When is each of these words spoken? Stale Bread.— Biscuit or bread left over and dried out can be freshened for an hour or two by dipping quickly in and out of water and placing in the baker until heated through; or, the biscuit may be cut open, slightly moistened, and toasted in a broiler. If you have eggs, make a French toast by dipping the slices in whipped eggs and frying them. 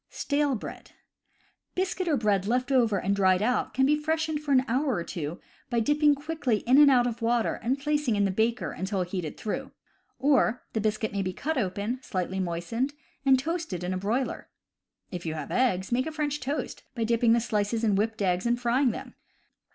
Stale 0.09 0.55
Bread.— 0.55 0.93
Biscuit 1.75 2.07
or 2.07 2.17
bread 2.17 2.47
left 2.47 2.71
over 2.71 2.97
and 2.99 3.15
dried 3.15 3.43
out 3.43 3.75
can 3.75 3.85
be 3.85 3.95
freshened 3.95 4.41
for 4.41 4.51
an 4.51 4.65
hour 4.67 4.95
or 4.95 5.03
two 5.03 5.39
by 5.69 5.79
dipping 5.79 6.15
quickly 6.15 6.61
in 6.61 6.79
and 6.79 6.89
out 6.89 7.05
of 7.05 7.21
water 7.21 7.59
and 7.61 7.77
placing 7.77 8.15
in 8.15 8.25
the 8.25 8.31
baker 8.31 8.71
until 8.71 9.03
heated 9.03 9.37
through; 9.37 9.69
or, 10.17 10.63
the 10.73 10.81
biscuit 10.81 11.11
may 11.11 11.21
be 11.21 11.33
cut 11.33 11.55
open, 11.55 11.99
slightly 12.01 12.39
moistened, 12.39 12.95
and 13.27 13.37
toasted 13.37 13.83
in 13.83 13.93
a 13.93 13.97
broiler. 13.99 14.49
If 15.11 15.23
you 15.27 15.35
have 15.35 15.51
eggs, 15.51 15.91
make 15.91 16.07
a 16.07 16.11
French 16.11 16.39
toast 16.39 16.81
by 16.95 17.03
dipping 17.03 17.33
the 17.33 17.39
slices 17.39 17.83
in 17.83 17.93
whipped 17.93 18.23
eggs 18.23 18.47
and 18.47 18.59
frying 18.59 18.89
them. 18.89 19.13